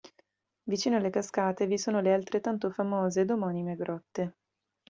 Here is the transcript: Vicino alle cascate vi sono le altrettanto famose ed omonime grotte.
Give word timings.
Vicino 0.63 0.95
alle 0.97 1.11
cascate 1.11 1.67
vi 1.67 1.77
sono 1.77 2.01
le 2.01 2.11
altrettanto 2.11 2.71
famose 2.71 3.21
ed 3.21 3.29
omonime 3.29 3.75
grotte. 3.75 4.33